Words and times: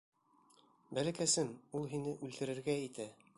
Бәләкәсем, 0.99 1.51
ул 1.81 1.87
һине 1.93 2.15
үлтерергә 2.29 2.79
итә! 2.89 3.09